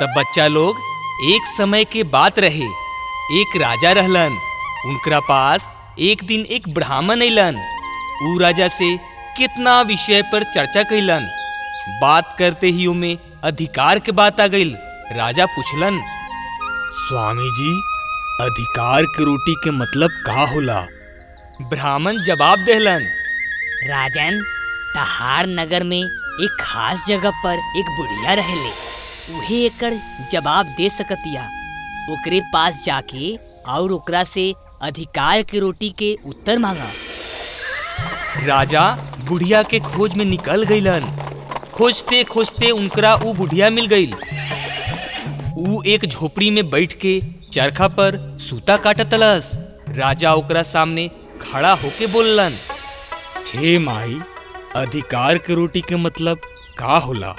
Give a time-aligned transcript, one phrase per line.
[0.00, 0.76] तब बच्चा लोग
[1.32, 2.66] एक समय के बात रहे।
[3.40, 4.36] एक राजा रहलन
[4.88, 5.68] उनकरा पास
[6.08, 7.56] एक दिन एक ब्राह्मण अइलन
[8.26, 8.96] ऊ राजा से
[9.38, 11.28] कितना विषय पर चर्चा कैलन
[12.00, 13.16] बात करते ही में
[13.50, 14.70] अधिकार के बात आ गई
[15.18, 16.00] राजा पूछलन
[17.02, 17.70] स्वामी जी
[18.46, 20.80] अधिकार के रोटी के मतलब का होला?
[21.70, 23.06] ब्राह्मण जवाब देहलन,
[23.90, 24.40] राजन,
[24.94, 28.87] तहार नगर में एक खास जगह पर एक बुढ़िया रहेले।
[29.36, 29.98] उहे एकर
[30.32, 31.48] जवाब दे सकतिया
[32.12, 33.34] ओकरे पास जाके
[33.74, 34.52] और ओकरा से
[34.88, 36.90] अधिकार के रोटी के उत्तर मांगा।
[38.46, 38.84] राजा
[39.28, 41.06] बुढ़िया के खोज में निकल गईलन
[41.74, 44.14] खोजते खोजते उनकरा ऊ बुढ़िया मिल गईल
[45.58, 47.18] ऊ एक झोपड़ी में बैठ के
[47.52, 48.18] चरखा पर
[48.48, 49.50] सूता काटतलस
[49.98, 51.08] राजा ओकरा सामने
[51.42, 52.52] खड़ा होके बोललन,
[53.52, 54.18] हे माई,
[54.76, 56.40] अधिकार के रोटी के मतलब
[56.78, 57.34] का होला?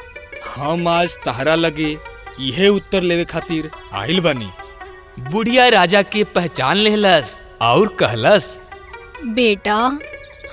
[0.55, 1.97] हम आज तहरा लगे
[2.39, 4.49] इहे उत्तर लेवे खातिर आइल बनी।
[5.31, 8.57] बुढ़िया राजा के पहचान लेहलस और कहलस।
[9.25, 9.77] बेटा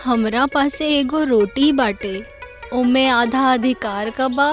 [0.05, 2.23] हमरा पास एगो रोटी बाटे
[2.73, 4.49] उमे आधा अधिकार का बा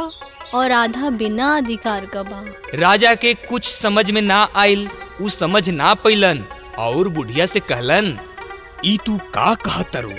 [0.57, 2.43] और आधा बिना अधिकार का बा।
[2.79, 4.89] राजा के कुछ समझ में ना आइल
[5.21, 6.43] ऊ समझ ना पैलन
[6.79, 8.17] और बुढ़िया से कहलन
[8.85, 10.11] ई तू का कह कहतरू?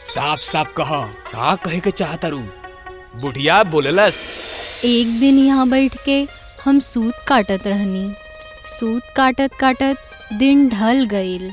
[0.00, 0.90] साफ़ साफ़ कह
[1.32, 2.38] का कहे के चाहतरू?
[3.20, 4.18] बुढ़िया बोललस
[4.84, 6.26] एक दिन यहाँ बैठ के
[6.64, 8.12] हम सूत काटत रहनी।
[8.78, 9.96] सूत काटत काटत
[10.38, 11.50] दिन ढल गईल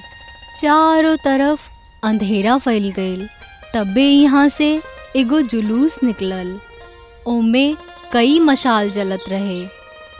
[0.61, 1.67] चारों तरफ़
[2.07, 3.27] अंधेरा फैल गईल
[3.73, 4.69] तबे यहाँ से
[5.15, 6.57] एगो जुलूस निकलल।
[7.27, 7.73] ओमे
[8.13, 9.65] कई मशाल जलत रहे।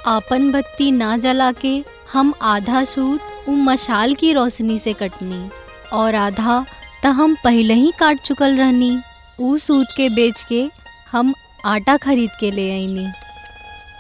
[0.07, 1.81] आपन बत्ती ना जला के
[2.13, 5.47] हम आधा सूत उ मशाल की रोशनी से कटनी
[5.93, 6.63] और आधा
[7.03, 8.97] त हम पहले ही काट चुकल रहनी।
[9.39, 10.67] उ सूत के बेच के
[11.11, 11.33] हम
[11.67, 13.07] आटा खरीद के ले आईनी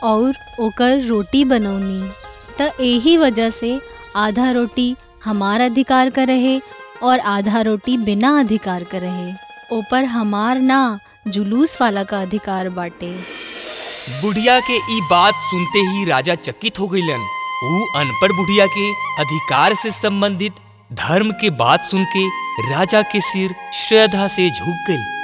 [0.03, 2.09] और ओकर रोटी बनौनी।
[2.59, 3.79] त यही वजह से
[4.15, 6.59] आधा रोटी हमार अधिकार का रहे
[7.03, 9.31] और आधा रोटी बिना अधिकार का रहे।
[9.77, 13.11] ऊपर हमार ना जुलूस वाला का अधिकार बाटे।
[14.21, 17.27] बुढ़िया के ई बात सुनते ही राजा चकित हो गईलन।
[17.65, 18.89] ऊ अनपढ़ बुढ़िया के
[19.21, 20.55] अधिकार से संबंधित
[20.93, 22.27] धर्म के बात सुन के
[22.71, 25.16] राजा के सिर श्रद्धा से झुक गई।